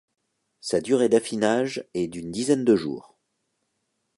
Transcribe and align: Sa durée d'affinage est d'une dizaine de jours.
Sa 0.61 0.81
durée 0.81 1.09
d'affinage 1.09 1.85
est 1.93 2.07
d'une 2.07 2.31
dizaine 2.31 2.65
de 2.65 2.75
jours. 2.75 3.19